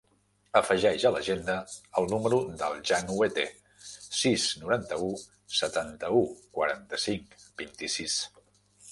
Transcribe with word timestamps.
Afegeix 0.59 1.03
a 1.07 1.09
l'agenda 1.15 1.55
el 1.99 2.07
número 2.13 2.37
del 2.61 2.79
Jan 2.91 3.11
Huete: 3.17 3.43
sis, 3.89 4.45
noranta-u, 4.61 5.09
setanta-u, 5.57 6.23
quaranta-cinc, 6.59 7.37
vint-i-sis. 7.63 8.17